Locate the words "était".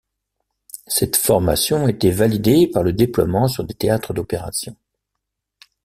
1.87-2.09